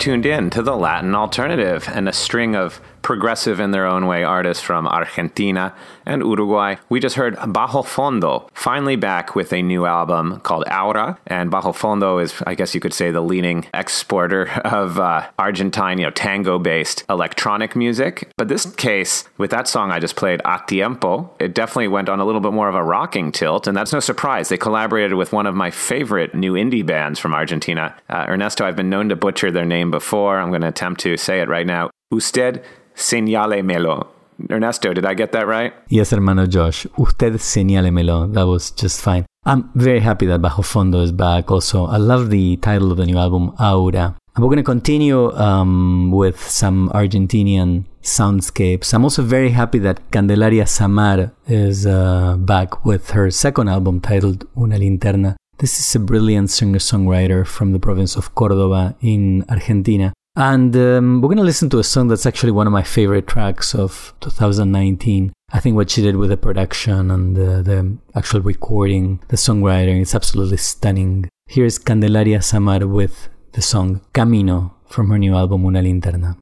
tuned 0.00 0.24
in 0.24 0.48
to 0.50 0.62
the 0.62 0.74
Latin 0.74 1.14
Alternative 1.14 1.86
and 1.92 2.08
a 2.08 2.12
string 2.12 2.56
of 2.56 2.80
progressive 3.10 3.58
in 3.58 3.72
their 3.72 3.86
own 3.86 4.06
way 4.06 4.22
artists 4.22 4.62
from 4.62 4.86
Argentina 4.86 5.74
and 6.06 6.22
Uruguay. 6.22 6.76
We 6.88 7.00
just 7.00 7.16
heard 7.16 7.34
Bajofondo, 7.34 8.48
finally 8.54 8.94
back 8.94 9.34
with 9.34 9.52
a 9.52 9.62
new 9.62 9.84
album 9.84 10.38
called 10.42 10.62
Aura. 10.70 11.18
And 11.26 11.50
Bajofondo 11.50 12.22
is, 12.22 12.40
I 12.46 12.54
guess 12.54 12.72
you 12.72 12.80
could 12.80 12.94
say, 12.94 13.10
the 13.10 13.20
leading 13.20 13.66
exporter 13.74 14.48
of 14.64 15.00
uh, 15.00 15.28
Argentine, 15.40 15.98
you 15.98 16.04
know, 16.04 16.12
tango 16.12 16.60
based 16.60 17.02
electronic 17.10 17.74
music. 17.74 18.30
But 18.36 18.46
this 18.46 18.64
case, 18.76 19.24
with 19.38 19.50
that 19.50 19.66
song 19.66 19.90
I 19.90 19.98
just 19.98 20.14
played, 20.14 20.40
A 20.44 20.60
Tiempo, 20.68 21.34
it 21.40 21.52
definitely 21.52 21.88
went 21.88 22.08
on 22.08 22.20
a 22.20 22.24
little 22.24 22.40
bit 22.40 22.52
more 22.52 22.68
of 22.68 22.76
a 22.76 22.84
rocking 22.84 23.32
tilt. 23.32 23.66
And 23.66 23.76
that's 23.76 23.92
no 23.92 23.98
surprise. 23.98 24.50
They 24.50 24.56
collaborated 24.56 25.14
with 25.14 25.32
one 25.32 25.46
of 25.46 25.56
my 25.56 25.72
favorite 25.72 26.32
new 26.32 26.52
indie 26.52 26.86
bands 26.86 27.18
from 27.18 27.34
Argentina. 27.34 27.92
Uh, 28.08 28.26
Ernesto, 28.28 28.64
I've 28.64 28.76
been 28.76 28.88
known 28.88 29.08
to 29.08 29.16
butcher 29.16 29.50
their 29.50 29.66
name 29.66 29.90
before. 29.90 30.38
I'm 30.38 30.50
going 30.50 30.62
to 30.62 30.68
attempt 30.68 31.00
to 31.00 31.16
say 31.16 31.40
it 31.40 31.48
right 31.48 31.66
now. 31.66 31.90
Usted 32.12 32.64
señálemelo. 33.00 34.06
Ernesto, 34.48 34.94
did 34.94 35.04
I 35.04 35.14
get 35.14 35.32
that 35.32 35.46
right? 35.46 35.72
Yes, 35.88 36.12
hermano 36.12 36.46
Josh. 36.46 36.86
Usted 36.96 37.34
señálemelo. 37.34 38.32
That 38.32 38.46
was 38.46 38.70
just 38.70 39.00
fine. 39.00 39.26
I'm 39.44 39.70
very 39.74 40.00
happy 40.00 40.26
that 40.26 40.40
Bajofondo 40.40 41.02
is 41.02 41.12
back 41.12 41.50
also. 41.50 41.86
I 41.86 41.96
love 41.96 42.30
the 42.30 42.56
title 42.58 42.90
of 42.92 42.98
the 42.98 43.06
new 43.06 43.18
album, 43.18 43.54
Aura. 43.58 44.16
And 44.34 44.44
we're 44.44 44.48
going 44.48 44.58
to 44.58 44.62
continue 44.62 45.32
um, 45.32 46.10
with 46.12 46.38
some 46.40 46.90
Argentinian 46.90 47.84
soundscapes. 48.02 48.94
I'm 48.94 49.04
also 49.04 49.22
very 49.22 49.50
happy 49.50 49.78
that 49.80 50.10
Candelaria 50.10 50.64
Zamar 50.64 51.32
is 51.46 51.86
uh, 51.86 52.36
back 52.38 52.84
with 52.84 53.10
her 53.10 53.30
second 53.30 53.68
album 53.68 54.00
titled 54.00 54.46
Una 54.56 54.78
Linterna. 54.78 55.36
This 55.58 55.78
is 55.78 55.94
a 55.94 55.98
brilliant 56.00 56.50
singer-songwriter 56.50 57.46
from 57.46 57.72
the 57.72 57.78
province 57.78 58.16
of 58.16 58.34
Córdoba 58.34 58.94
in 59.02 59.44
Argentina. 59.48 60.12
And 60.36 60.76
um, 60.76 61.20
we're 61.20 61.28
going 61.28 61.38
to 61.38 61.42
listen 61.44 61.70
to 61.70 61.78
a 61.78 61.84
song 61.84 62.08
that's 62.08 62.26
actually 62.26 62.52
one 62.52 62.66
of 62.66 62.72
my 62.72 62.82
favorite 62.82 63.26
tracks 63.26 63.74
of 63.74 64.14
2019. 64.20 65.32
I 65.52 65.58
think 65.58 65.74
what 65.74 65.90
she 65.90 66.02
did 66.02 66.16
with 66.16 66.30
the 66.30 66.36
production 66.36 67.10
and 67.10 67.36
the, 67.36 67.62
the 67.62 67.98
actual 68.14 68.40
recording, 68.40 69.20
the 69.28 69.36
songwriting, 69.36 70.00
is 70.00 70.14
absolutely 70.14 70.58
stunning. 70.58 71.28
Here's 71.46 71.78
Candelaria 71.78 72.38
Zamar 72.38 72.88
with 72.88 73.28
the 73.52 73.62
song 73.62 74.02
Camino 74.12 74.76
from 74.86 75.10
her 75.10 75.18
new 75.18 75.34
album 75.34 75.64
Una 75.64 75.82
Linterna. 75.82 76.36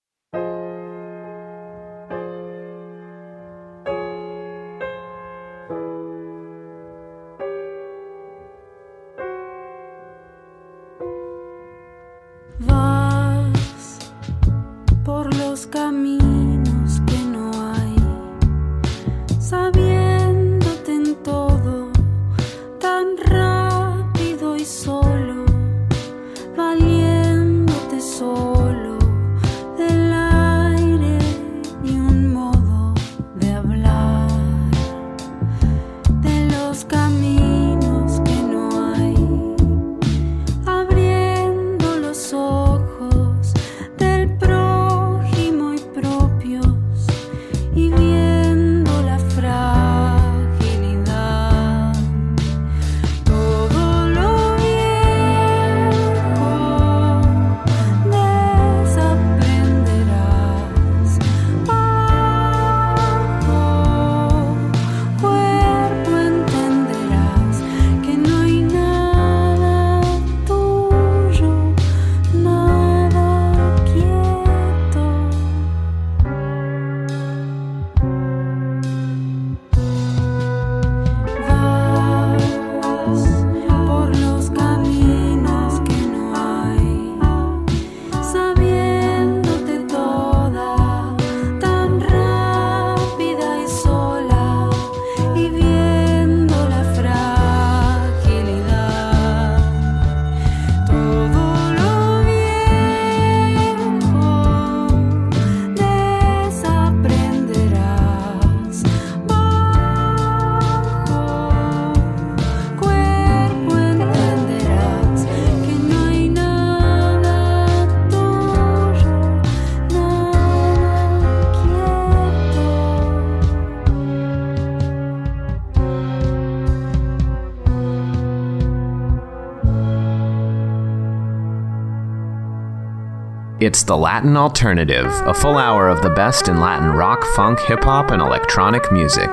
The 133.89 133.97
Latin 133.97 134.36
Alternative, 134.36 135.07
a 135.24 135.32
full 135.32 135.57
hour 135.57 135.89
of 135.89 136.03
the 136.03 136.11
best 136.11 136.49
in 136.49 136.61
Latin 136.61 136.91
rock, 136.91 137.24
funk, 137.34 137.59
hip 137.59 137.82
hop, 137.82 138.11
and 138.11 138.20
electronic 138.20 138.93
music. 138.93 139.30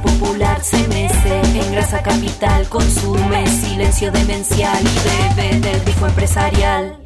Popular 0.00 0.62
se 0.62 0.86
mece 0.88 1.40
en 1.40 1.72
grasa 1.72 2.02
capital, 2.02 2.68
consume 2.68 3.46
silencio 3.46 4.10
demencial 4.10 4.82
y 4.82 5.34
bebe 5.36 5.60
del 5.60 5.80
grifo 5.82 6.06
empresarial. 6.06 6.98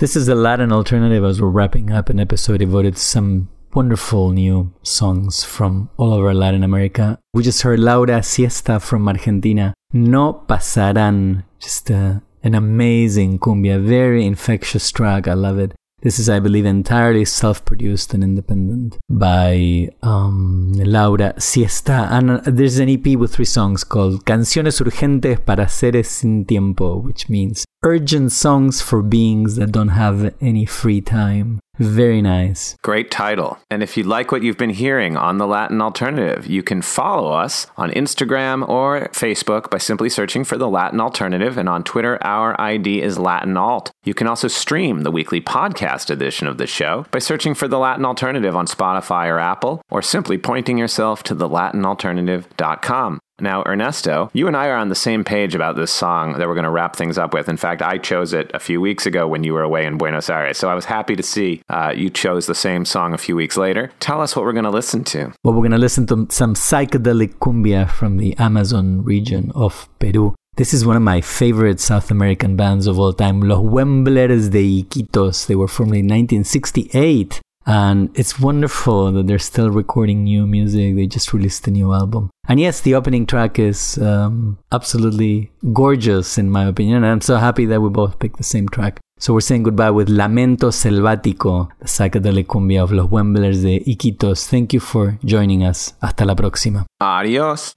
This 0.00 0.16
is 0.16 0.24
the 0.24 0.34
Latin 0.34 0.72
alternative 0.72 1.22
as 1.24 1.42
we're 1.42 1.50
wrapping 1.50 1.92
up 1.92 2.08
an 2.08 2.18
episode 2.18 2.60
devoted 2.60 2.96
to 2.96 3.02
some 3.02 3.50
wonderful 3.74 4.30
new 4.30 4.72
songs 4.82 5.44
from 5.44 5.90
all 5.98 6.14
over 6.14 6.32
Latin 6.32 6.64
America. 6.64 7.18
We 7.34 7.42
just 7.42 7.60
heard 7.60 7.80
Laura 7.80 8.22
Siesta 8.22 8.80
from 8.80 9.06
Argentina. 9.06 9.74
No 9.92 10.42
pasarán. 10.48 11.44
Just 11.58 11.90
uh, 11.90 12.20
an 12.42 12.54
amazing 12.54 13.40
cumbia, 13.40 13.78
very 13.78 14.24
infectious 14.24 14.90
track. 14.90 15.28
I 15.28 15.34
love 15.34 15.58
it. 15.58 15.74
This 16.02 16.18
is, 16.18 16.30
I 16.30 16.40
believe, 16.40 16.64
entirely 16.64 17.26
self-produced 17.26 18.14
and 18.14 18.24
independent 18.24 18.96
by 19.10 19.90
um, 20.02 20.72
Laura 20.72 21.38
Siesta. 21.38 22.08
And 22.10 22.30
uh, 22.30 22.40
there's 22.46 22.78
an 22.78 22.88
EP 22.88 23.18
with 23.18 23.34
three 23.34 23.44
songs 23.44 23.84
called 23.84 24.24
Canciones 24.24 24.80
Urgentes 24.80 25.44
para 25.44 25.68
Seres 25.68 26.08
Sin 26.08 26.46
Tiempo, 26.46 26.96
which 26.96 27.28
means 27.28 27.66
urgent 27.82 28.32
songs 28.32 28.80
for 28.80 29.02
beings 29.02 29.56
that 29.56 29.72
don't 29.72 29.88
have 29.88 30.34
any 30.40 30.64
free 30.64 31.00
time. 31.00 31.60
Very 31.80 32.20
nice. 32.20 32.76
Great 32.82 33.10
title. 33.10 33.58
And 33.70 33.82
if 33.82 33.96
you 33.96 34.02
like 34.02 34.30
what 34.30 34.42
you've 34.42 34.58
been 34.58 34.68
hearing 34.68 35.16
on 35.16 35.38
the 35.38 35.46
Latin 35.46 35.80
Alternative, 35.80 36.46
you 36.46 36.62
can 36.62 36.82
follow 36.82 37.32
us 37.32 37.68
on 37.78 37.90
Instagram 37.92 38.68
or 38.68 39.08
Facebook 39.12 39.70
by 39.70 39.78
simply 39.78 40.10
searching 40.10 40.44
for 40.44 40.58
the 40.58 40.68
Latin 40.68 41.00
Alternative. 41.00 41.56
And 41.56 41.70
on 41.70 41.82
Twitter, 41.82 42.18
our 42.22 42.60
ID 42.60 43.00
is 43.00 43.18
Latin 43.18 43.56
Alt. 43.56 43.92
You 44.04 44.14
can 44.14 44.26
also 44.26 44.48
stream 44.48 45.02
the 45.02 45.10
weekly 45.10 45.40
podcast 45.42 46.08
edition 46.08 46.46
of 46.46 46.56
the 46.56 46.66
show 46.66 47.04
by 47.10 47.18
searching 47.18 47.54
for 47.54 47.68
the 47.68 47.78
Latin 47.78 48.06
Alternative 48.06 48.56
on 48.56 48.66
Spotify 48.66 49.26
or 49.26 49.38
Apple, 49.38 49.82
or 49.90 50.00
simply 50.00 50.38
pointing 50.38 50.78
yourself 50.78 51.22
to 51.24 51.34
thelatinalternative.com. 51.34 53.20
Now, 53.40 53.62
Ernesto, 53.64 54.30
you 54.32 54.46
and 54.46 54.56
I 54.56 54.68
are 54.68 54.76
on 54.76 54.88
the 54.88 54.94
same 54.94 55.24
page 55.24 55.54
about 55.54 55.76
this 55.76 55.90
song 55.90 56.38
that 56.38 56.46
we're 56.46 56.54
going 56.54 56.64
to 56.64 56.70
wrap 56.70 56.96
things 56.96 57.18
up 57.18 57.32
with. 57.34 57.48
In 57.48 57.56
fact, 57.56 57.82
I 57.82 57.98
chose 57.98 58.32
it 58.32 58.50
a 58.54 58.58
few 58.58 58.80
weeks 58.80 59.06
ago 59.06 59.26
when 59.26 59.44
you 59.44 59.54
were 59.54 59.62
away 59.62 59.86
in 59.86 59.98
Buenos 59.98 60.28
Aires. 60.30 60.58
So 60.58 60.68
I 60.68 60.74
was 60.74 60.84
happy 60.84 61.16
to 61.16 61.22
see 61.22 61.62
uh, 61.68 61.92
you 61.96 62.10
chose 62.10 62.46
the 62.46 62.54
same 62.54 62.84
song 62.84 63.14
a 63.14 63.18
few 63.18 63.36
weeks 63.36 63.56
later. 63.56 63.90
Tell 64.00 64.20
us 64.20 64.36
what 64.36 64.44
we're 64.44 64.52
going 64.52 64.64
to 64.64 64.70
listen 64.70 65.04
to. 65.04 65.32
Well, 65.42 65.54
we're 65.54 65.62
going 65.62 65.70
to 65.72 65.78
listen 65.78 66.06
to 66.08 66.26
some 66.30 66.54
psychedelic 66.54 67.34
cumbia 67.36 67.90
from 67.90 68.18
the 68.18 68.36
Amazon 68.36 69.04
region 69.04 69.52
of 69.54 69.88
Peru. 69.98 70.34
This 70.60 70.74
is 70.74 70.84
one 70.84 70.94
of 70.94 71.00
my 71.00 71.22
favorite 71.22 71.80
South 71.80 72.10
American 72.10 72.54
bands 72.54 72.86
of 72.86 72.98
all 72.98 73.14
time, 73.14 73.40
Los 73.40 73.64
Wemblers 73.64 74.50
de 74.50 74.82
Iquitos. 74.82 75.46
They 75.46 75.56
were 75.56 75.66
formed 75.66 75.94
in 75.94 76.04
1968. 76.04 77.40
And 77.64 78.10
it's 78.14 78.38
wonderful 78.38 79.10
that 79.12 79.26
they're 79.26 79.38
still 79.38 79.70
recording 79.70 80.24
new 80.24 80.46
music. 80.46 80.96
They 80.96 81.06
just 81.06 81.32
released 81.32 81.66
a 81.66 81.70
new 81.70 81.94
album. 81.94 82.28
And 82.46 82.60
yes, 82.60 82.82
the 82.82 82.94
opening 82.94 83.24
track 83.24 83.58
is 83.58 83.96
um, 84.02 84.58
absolutely 84.70 85.50
gorgeous, 85.72 86.36
in 86.36 86.50
my 86.50 86.66
opinion. 86.66 87.04
And 87.04 87.06
I'm 87.06 87.22
so 87.22 87.36
happy 87.36 87.64
that 87.64 87.80
we 87.80 87.88
both 87.88 88.18
picked 88.18 88.36
the 88.36 88.44
same 88.44 88.68
track. 88.68 89.00
So 89.18 89.32
we're 89.32 89.40
saying 89.40 89.62
goodbye 89.62 89.92
with 89.92 90.10
Lamento 90.10 90.70
Selvático, 90.72 91.70
the 91.78 91.86
psychedelic 91.86 92.48
cumbia 92.48 92.82
of 92.82 92.92
Los 92.92 93.10
Wemblers 93.10 93.62
de 93.62 93.80
Iquitos. 93.86 94.46
Thank 94.46 94.74
you 94.74 94.80
for 94.80 95.18
joining 95.24 95.64
us. 95.64 95.94
Hasta 96.02 96.26
la 96.26 96.34
próxima. 96.34 96.84
Adios. 97.00 97.76